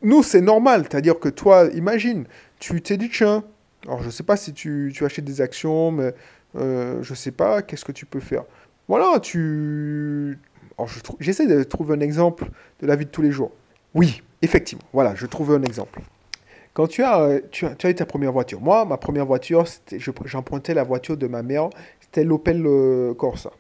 nous 0.02 0.22
c'est 0.22 0.40
normal. 0.40 0.86
C'est-à-dire 0.90 1.18
que 1.18 1.28
toi, 1.28 1.68
imagine, 1.74 2.24
tu 2.58 2.80
t'es 2.82 2.96
dit, 2.96 3.08
tiens, 3.10 3.44
alors 3.86 4.02
je 4.02 4.10
sais 4.10 4.22
pas 4.22 4.36
si 4.36 4.52
tu, 4.52 4.92
tu, 4.94 5.04
achètes 5.04 5.24
des 5.24 5.40
actions, 5.40 5.90
mais 5.90 6.14
euh, 6.56 7.02
je 7.02 7.14
sais 7.14 7.32
pas, 7.32 7.62
qu'est-ce 7.62 7.84
que 7.84 7.92
tu 7.92 8.06
peux 8.06 8.20
faire 8.20 8.44
Voilà, 8.88 9.18
tu... 9.20 10.38
J'essaie 11.20 11.46
de 11.46 11.62
trouver 11.62 11.94
un 11.94 12.00
exemple 12.00 12.46
de 12.80 12.86
la 12.86 12.96
vie 12.96 13.04
de 13.04 13.10
tous 13.10 13.22
les 13.22 13.30
jours. 13.30 13.52
Oui, 13.94 14.22
effectivement, 14.40 14.84
voilà, 14.92 15.14
je 15.14 15.26
trouve 15.26 15.52
un 15.52 15.62
exemple. 15.62 16.00
Quand 16.74 16.86
tu 16.86 17.02
as, 17.02 17.20
euh, 17.20 17.40
tu 17.50 17.66
as, 17.66 17.74
tu 17.74 17.86
as 17.86 17.90
eu 17.90 17.94
ta 17.94 18.06
première 18.06 18.32
voiture, 18.32 18.60
moi, 18.60 18.84
ma 18.84 18.96
première 18.96 19.26
voiture, 19.26 19.64
j'empruntais 20.24 20.74
la 20.74 20.82
voiture 20.82 21.16
de 21.16 21.26
ma 21.26 21.42
mère, 21.42 21.68
c'était 22.00 22.24
l'Opel 22.24 22.62
euh, 22.66 23.14
Corsa. 23.14 23.50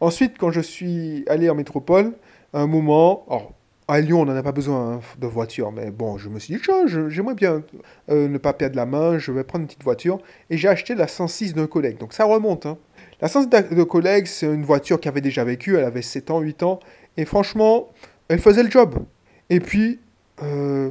Ensuite, 0.00 0.36
quand 0.38 0.50
je 0.50 0.60
suis 0.60 1.24
allé 1.26 1.48
en 1.50 1.54
métropole, 1.54 2.12
un 2.52 2.66
moment, 2.66 3.24
alors, 3.28 3.52
à 3.88 4.00
Lyon, 4.00 4.22
on 4.22 4.24
n'en 4.26 4.36
a 4.36 4.42
pas 4.42 4.52
besoin 4.52 4.94
hein, 4.94 5.00
de 5.18 5.26
voiture, 5.26 5.72
mais 5.72 5.90
bon, 5.90 6.18
je 6.18 6.28
me 6.28 6.38
suis 6.38 6.54
dit, 6.54 6.62
j'aimerais 7.08 7.34
bien 7.34 7.62
euh, 8.10 8.28
ne 8.28 8.38
pas 8.38 8.52
perdre 8.52 8.76
la 8.76 8.86
main, 8.86 9.18
je 9.18 9.32
vais 9.32 9.44
prendre 9.44 9.62
une 9.62 9.66
petite 9.66 9.84
voiture, 9.84 10.18
et 10.50 10.56
j'ai 10.56 10.68
acheté 10.68 10.94
la 10.94 11.08
106 11.08 11.54
d'un 11.54 11.66
collègue, 11.66 11.98
donc 11.98 12.12
ça 12.12 12.24
remonte. 12.24 12.66
Hein. 12.66 12.76
La 13.20 13.28
106 13.28 13.48
de 13.48 13.82
collègue, 13.84 14.26
c'est 14.26 14.46
une 14.46 14.64
voiture 14.64 15.00
qui 15.00 15.08
avait 15.08 15.20
déjà 15.20 15.44
vécu, 15.44 15.76
elle 15.76 15.84
avait 15.84 16.02
7 16.02 16.30
ans, 16.30 16.40
8 16.40 16.62
ans, 16.62 16.80
et 17.16 17.24
franchement, 17.24 17.88
elle 18.28 18.40
faisait 18.40 18.62
le 18.62 18.70
job. 18.70 18.94
Et 19.48 19.60
puis, 19.60 20.00
euh, 20.42 20.90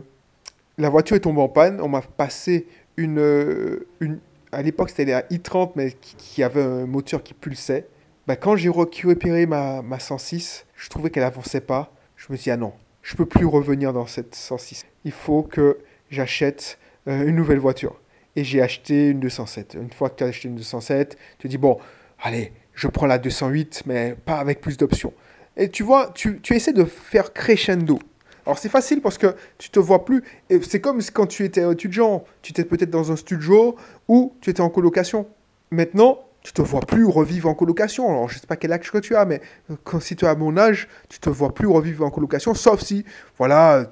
la 0.78 0.90
voiture 0.90 1.16
est 1.16 1.22
tombée 1.22 1.42
en 1.42 1.50
panne, 1.50 1.80
on 1.82 1.90
m'a 1.90 2.02
passé 2.02 2.68
une, 2.98 3.80
une 4.00 4.20
à 4.52 4.62
l'époque 4.62 4.90
c'était 4.90 5.06
la 5.06 5.22
i30 5.24 5.72
mais 5.76 5.92
qui, 5.92 6.44
avait 6.44 6.64
un 6.64 6.86
moteur 6.86 7.24
qui 7.24 7.34
pulsait. 7.34 7.88
Bah, 8.28 8.36
quand 8.36 8.58
j'ai 8.58 8.70
récupéré 8.70 9.46
ma, 9.46 9.82
ma 9.82 10.00
106, 10.00 10.66
je 10.76 10.90
trouvais 10.90 11.10
qu'elle 11.10 11.24
avançait 11.24 11.62
pas. 11.62 11.94
Je 12.18 12.26
me 12.30 12.38
dis 12.38 12.52
ah 12.52 12.58
non, 12.58 12.74
je 13.02 13.16
peux 13.16 13.26
plus 13.26 13.46
revenir 13.46 13.94
dans 13.94 14.06
cette 14.06 14.36
106. 14.36 14.86
Il 15.06 15.14
faut 15.14 15.44
que 15.44 15.78
j'achète 16.10 16.78
euh, 17.08 17.26
une 17.26 17.38
nouvelle 17.38 17.60
voiture. 17.60 18.02
Et 18.36 18.44
j'ai 18.44 18.62
acheté 18.62 19.08
une 19.08 19.22
207. 19.22 19.78
Une 19.82 19.94
fois 19.94 20.10
que 20.10 20.18
tu 20.18 20.24
as 20.26 20.28
acheté 20.28 20.50
une 20.50 20.56
207, 20.56 21.18
tu 21.40 21.48
dis 21.48 21.58
bon, 21.58 21.80
allez, 22.20 22.52
je 22.74 22.90
prends 22.90 23.06
la 23.06 23.18
208, 23.18 23.84
mais 23.86 24.18
pas 24.26 24.40
avec 24.40 24.60
plus 24.60 24.76
d'options. 24.76 25.14
Et 25.56 25.70
tu 25.70 25.84
vois, 25.84 26.12
tu, 26.14 26.42
tu 26.42 26.54
essaies 26.54 26.74
de 26.74 26.84
faire 26.84 27.32
crescendo. 27.32 27.98
Alors 28.46 28.58
c'est 28.60 28.70
facile 28.70 29.02
parce 29.02 29.18
que 29.18 29.36
tu 29.58 29.70
te 29.70 29.80
vois 29.80 30.04
plus. 30.04 30.22
C'est 30.64 30.82
comme 30.82 31.02
quand 31.14 31.28
tu 31.28 31.46
étais 31.46 31.70
étudiant, 31.72 32.26
tu 32.42 32.52
étais 32.52 32.66
peut-être 32.66 32.90
dans 32.90 33.10
un 33.10 33.16
studio 33.16 33.78
ou 34.10 34.36
tu 34.42 34.50
étais 34.50 34.62
en 34.62 34.70
colocation. 34.70 35.28
Maintenant, 35.72 36.27
tu 36.48 36.54
te 36.54 36.62
vois 36.62 36.80
plus 36.80 37.04
revivre 37.04 37.50
en 37.50 37.54
colocation. 37.54 38.08
Alors 38.08 38.30
je 38.30 38.39
sais 38.39 38.48
pas 38.48 38.56
quel 38.56 38.72
âge 38.72 38.89
que 38.89 39.00
tu 39.00 39.18
as, 39.18 39.25
mais 39.25 39.42
quand, 39.84 40.00
si 40.00 40.16
tu 40.16 40.25
as 40.25 40.34
mon 40.34 40.56
âge, 40.56 40.88
tu 41.10 41.20
te 41.20 41.30
vois 41.30 41.54
plus 41.54 41.68
revivre 41.68 42.06
en 42.06 42.10
colocation, 42.10 42.54
sauf 42.54 42.80
si, 42.80 43.04
voilà, 43.38 43.92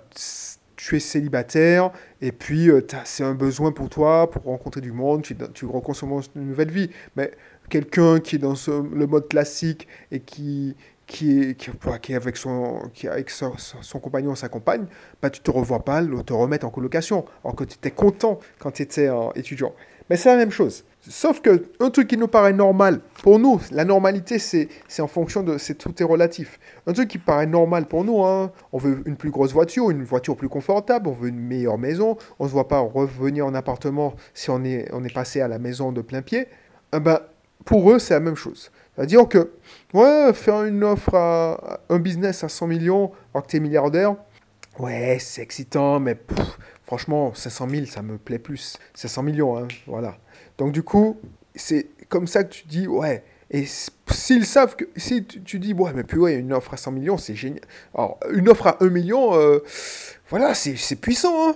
tu 0.78 0.96
es 0.96 1.02
célibataire 1.02 1.92
et 2.22 2.32
puis 2.32 2.70
euh, 2.70 2.80
c'est 3.04 3.26
un 3.26 3.34
besoin 3.34 3.74
pour 3.74 3.90
toi 3.90 4.32
pour 4.32 4.44
rencontrer 4.44 4.80
du 4.80 4.94
monde, 4.94 5.24
tu, 5.24 5.36
tu 5.54 5.66
une 5.66 6.48
nouvelle 6.48 6.72
vie. 6.72 6.90
Mais 7.18 7.32
quelqu'un 7.68 8.22
qui 8.22 8.38
est 8.38 8.40
dans 8.40 8.56
le 8.70 9.06
mode 9.06 9.28
classique 9.28 9.90
et 10.14 10.22
qui, 10.22 10.78
qui 11.08 11.42
est, 11.42 11.56
qui, 11.56 11.72
qui 12.02 12.14
est 12.14 12.16
avec, 12.16 12.38
son, 12.38 12.90
qui 12.94 13.10
avec 13.10 13.32
son, 13.32 13.52
compagnon 14.02 14.34
sa 14.34 14.48
compagne, 14.48 14.86
bah, 15.22 15.30
tu 15.30 15.42
te 15.42 15.52
revois 15.52 15.84
pas 15.84 16.02
te 16.02 16.32
remettre 16.32 16.66
en 16.66 16.70
colocation, 16.70 17.26
alors 17.44 17.58
que 17.58 17.66
tu 17.66 17.76
étais 17.76 17.92
content 17.92 18.40
quand 18.60 18.72
tu 18.72 18.84
étais 18.84 19.10
étudiant. 19.36 19.74
Mais 20.10 20.16
c'est 20.16 20.30
la 20.30 20.38
même 20.38 20.52
chose. 20.52 20.86
Sauf 21.08 21.42
que 21.42 21.66
un 21.80 21.90
truc 21.90 22.08
qui 22.08 22.18
nous 22.18 22.28
paraît 22.28 22.54
normal, 22.54 23.00
pour 23.22 23.38
nous, 23.38 23.62
la 23.72 23.86
normalité, 23.86 24.40
c'est 24.40 24.70
en 25.00 25.08
fonction 25.08 25.44
de... 25.44 25.58
c'est 25.58 25.76
tout 25.76 25.94
est 26.02 26.06
relatif. 26.06 26.60
Un 26.88 26.94
truc 26.94 27.10
qui 27.10 27.18
paraît 27.18 27.46
normal 27.46 27.86
pour 27.86 28.04
nous, 28.04 28.24
hein, 28.24 28.52
on 28.72 28.78
veut 28.78 29.04
une 29.06 29.16
plus 29.16 29.30
grosse 29.30 29.54
voiture, 29.54 29.92
une 29.92 30.04
voiture 30.04 30.36
plus 30.36 30.50
confortable, 30.50 31.08
on 31.08 31.12
veut 31.12 31.30
une 31.30 31.40
meilleure 31.40 31.78
maison, 31.78 32.18
on 32.40 32.48
se 32.48 32.52
voit 32.52 32.68
pas 32.68 32.80
revenir 32.80 33.46
en 33.46 33.54
appartement 33.54 34.16
si 34.34 34.50
on 34.50 34.64
est, 34.64 34.90
on 34.94 35.04
est 35.04 35.14
passé 35.14 35.42
à 35.42 35.48
la 35.48 35.60
maison 35.60 35.92
de 35.92 36.02
plein 36.02 36.22
pied. 36.22 36.48
Eh 36.96 37.00
ben, 37.00 37.20
pour 37.66 37.92
eux, 37.92 38.00
c'est 38.00 38.14
la 38.14 38.20
même 38.20 38.36
chose. 38.36 38.72
C'est-à-dire 38.96 39.28
que, 39.28 39.52
ouais, 39.94 40.34
faire 40.34 40.64
une 40.64 40.84
offre 40.84 41.14
à 41.14 41.82
un 41.90 42.00
business 42.00 42.44
à 42.44 42.50
100 42.50 42.68
millions 42.68 43.12
alors 43.34 43.46
que 43.46 43.58
es 43.58 43.60
milliardaire, 43.60 44.16
ouais, 44.80 45.18
c'est 45.20 45.42
excitant, 45.42 46.00
mais 46.00 46.18
franchement, 46.86 47.34
500 47.34 47.70
000, 47.70 47.86
ça 47.86 48.02
me 48.02 48.18
plaît 48.18 48.40
plus. 48.40 48.78
500 48.94 49.24
millions, 49.24 49.58
hein, 49.58 49.68
voilà. 49.88 50.18
Donc 50.58 50.72
du 50.72 50.84
coup, 50.84 51.18
c'est 51.56 51.88
comme 52.10 52.28
ça 52.28 52.44
que 52.44 52.54
tu 52.54 52.68
dis, 52.68 52.88
ouais, 52.88 53.24
et 53.52 53.66
s'ils 54.12 54.46
savent 54.46 54.76
que, 54.76 54.86
si 54.96 55.24
tu, 55.24 55.60
dis, 55.60 55.74
ouais, 55.74 55.92
mais 55.94 56.04
puis 56.04 56.18
ouais, 56.18 56.36
une 56.36 56.54
offre 56.54 56.74
à 56.74 56.78
100 56.78 56.92
millions, 56.92 57.18
c'est 57.18 57.36
génial. 57.36 57.62
Alors, 57.94 58.20
une 58.32 58.50
offre 58.50 58.68
à 58.68 58.78
1 58.82 58.90
million, 58.90 59.36
euh, 59.36 59.60
voilà, 60.30 60.54
c'est 60.54 60.96
puissant, 60.96 61.50
hein. 61.50 61.56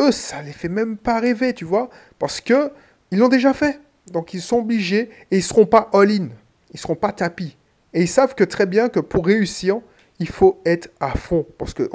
Eux, 0.00 0.10
ça 0.10 0.42
les 0.42 0.52
fait 0.52 0.68
même 0.68 0.96
pas 0.96 1.20
rêver, 1.20 1.54
tu 1.54 1.64
vois, 1.64 1.88
parce 2.18 2.40
que 2.40 2.72
ils 3.10 3.18
l'ont 3.18 3.28
déjà 3.28 3.54
fait. 3.54 3.80
Donc 4.12 4.34
ils 4.34 4.40
sont 4.40 4.58
obligés 4.58 5.10
et 5.30 5.36
ils 5.36 5.42
seront 5.42 5.66
pas 5.66 5.88
all-in, 5.92 6.28
ils 6.72 6.80
seront 6.80 6.96
pas 6.96 7.12
tapis. 7.12 7.56
Et 7.94 8.02
ils 8.02 8.08
savent 8.08 8.34
que 8.34 8.44
très 8.44 8.66
bien 8.66 8.88
que 8.88 9.00
pour 9.00 9.26
réussir, 9.26 9.80
il 10.18 10.28
faut 10.28 10.60
être 10.64 10.90
à 11.00 11.10
fond. 11.10 11.46
Parce 11.58 11.74
que 11.74 11.88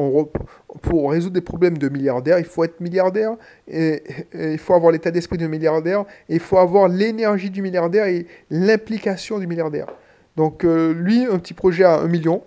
pour 0.84 1.12
résoudre 1.12 1.34
des 1.34 1.42
problèmes 1.42 1.78
de 1.78 1.88
milliardaires, 1.88 2.38
il 2.40 2.46
faut 2.46 2.64
être 2.66 2.82
milliardaire, 2.82 3.36
et, 3.68 4.04
il 4.34 4.58
faut 4.58 4.74
avoir 4.74 4.92
l'état 4.92 5.12
d'esprit 5.12 5.38
du 5.38 5.48
milliardaire, 5.48 6.04
il 6.28 6.42
faut 6.42 6.58
avoir 6.58 6.90
l'énergie 6.90 7.50
du 7.50 7.62
milliardaire 7.62 8.06
et 8.06 8.28
l'implication 8.52 9.40
du 9.40 9.48
milliardaire. 9.48 9.88
Donc 10.36 10.66
euh, 10.66 10.94
lui, 10.94 11.26
un 11.26 11.40
petit 11.40 11.54
projet 11.54 11.86
à 11.86 12.00
un 12.00 12.08
million, 12.08 12.44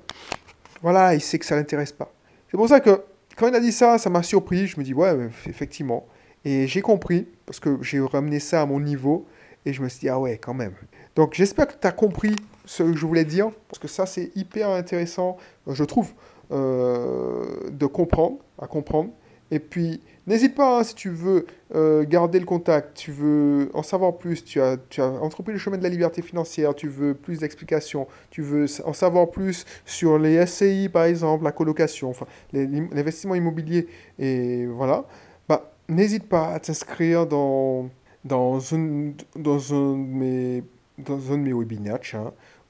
voilà, 0.82 1.14
il 1.14 1.20
sait 1.20 1.38
que 1.38 1.46
ça 1.46 1.56
l'intéresse 1.56 1.92
pas. 1.92 2.12
C'est 2.50 2.58
pour 2.58 2.68
ça 2.68 2.80
que 2.80 3.00
quand 3.36 3.48
il 3.48 3.54
a 3.54 3.60
dit 3.60 3.72
ça, 3.72 3.96
ça 3.96 4.10
m'a 4.10 4.22
surpris. 4.22 4.66
Je 4.66 4.78
me 4.78 4.84
dis, 4.84 4.92
ouais, 4.92 5.14
effectivement. 5.46 6.06
Et 6.44 6.66
j'ai 6.66 6.82
compris, 6.82 7.26
parce 7.46 7.58
que 7.58 7.78
j'ai 7.80 8.00
ramené 8.00 8.38
ça 8.38 8.62
à 8.62 8.66
mon 8.66 8.80
niveau, 8.80 9.26
et 9.64 9.72
je 9.72 9.82
me 9.82 9.88
suis 9.88 10.00
dit, 10.00 10.08
ah 10.10 10.20
ouais, 10.20 10.36
quand 10.38 10.54
même. 10.54 10.74
Donc 11.16 11.32
j'espère 11.32 11.66
que 11.66 11.74
tu 11.80 11.86
as 11.86 11.92
compris 11.92 12.36
ce 12.66 12.82
que 12.82 12.94
je 12.94 13.06
voulais 13.06 13.24
dire, 13.24 13.50
parce 13.68 13.78
que 13.78 13.88
ça 13.88 14.04
c'est 14.04 14.30
hyper 14.36 14.68
intéressant, 14.68 15.38
je 15.66 15.84
trouve, 15.84 16.12
de 16.50 17.86
comprendre, 17.86 18.38
à 18.58 18.66
comprendre. 18.66 19.10
Et 19.50 19.60
puis, 19.60 20.00
n'hésite 20.26 20.56
pas, 20.56 20.80
hein, 20.80 20.82
si 20.82 20.94
tu 20.94 21.08
veux 21.08 21.46
euh, 21.74 22.04
garder 22.04 22.40
le 22.40 22.44
contact, 22.44 22.96
tu 22.96 23.12
veux 23.12 23.70
en 23.74 23.84
savoir 23.84 24.16
plus, 24.16 24.44
tu 24.44 24.60
as, 24.60 24.76
tu 24.88 25.00
as 25.00 25.06
entrepris 25.06 25.52
le 25.52 25.58
chemin 25.58 25.78
de 25.78 25.84
la 25.84 25.88
liberté 25.88 26.20
financière, 26.20 26.74
tu 26.74 26.88
veux 26.88 27.14
plus 27.14 27.38
d'explications, 27.40 28.08
tu 28.30 28.42
veux 28.42 28.66
en 28.84 28.92
savoir 28.92 29.30
plus 29.30 29.64
sur 29.84 30.18
les 30.18 30.44
SCI, 30.44 30.88
par 30.88 31.04
exemple, 31.04 31.44
la 31.44 31.52
colocation, 31.52 32.10
enfin, 32.10 32.26
l'investissement 32.52 33.36
immobilier, 33.36 33.86
et 34.18 34.66
voilà, 34.66 35.04
bah, 35.48 35.72
n'hésite 35.88 36.28
pas 36.28 36.48
à 36.48 36.58
t'inscrire 36.58 37.26
dans 37.26 37.88
dans 38.26 38.74
un, 38.74 39.12
dans 39.36 39.72
un, 39.72 39.92
de, 39.92 39.96
mes, 39.96 40.64
dans 40.98 41.32
un 41.32 41.38
de 41.38 41.42
mes 41.42 41.52
webinaires 41.52 42.00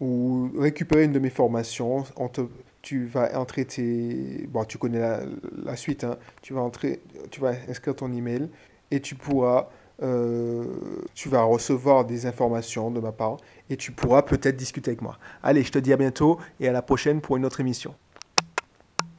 ou 0.00 0.50
récupérer 0.58 1.04
une 1.04 1.12
de 1.12 1.18
mes 1.18 1.30
formations. 1.30 2.04
On 2.16 2.28
te, 2.28 2.42
tu 2.86 3.04
vas 3.04 3.36
entrer 3.36 3.64
tes... 3.64 4.46
Bon, 4.48 4.64
tu 4.64 4.78
connais 4.78 5.00
la, 5.00 5.74
suite. 5.74 6.04
Hein, 6.04 6.18
tu, 6.40 6.54
vas 6.54 6.60
entrer, 6.60 7.00
tu 7.32 7.40
vas 7.40 7.52
inscrire 7.68 7.96
ton 7.96 8.12
email 8.12 8.48
et 8.92 9.00
tu 9.00 9.16
pourras... 9.16 9.68
Euh, 10.02 10.64
tu 11.14 11.28
vas 11.28 11.42
recevoir 11.42 12.04
des 12.04 12.26
informations 12.26 12.92
de 12.92 13.00
ma 13.00 13.10
part 13.10 13.38
et 13.70 13.76
tu 13.76 13.90
pourras 13.90 14.22
peut-être 14.22 14.56
discuter 14.56 14.90
avec 14.90 15.02
moi. 15.02 15.18
Allez, 15.42 15.64
je 15.64 15.72
te 15.72 15.80
dis 15.80 15.92
à 15.92 15.96
bientôt 15.96 16.38
et 16.60 16.68
à 16.68 16.72
la 16.72 16.82
prochaine 16.82 17.20
pour 17.20 17.36
une 17.36 17.44
autre 17.44 17.58
émission. 17.58 17.92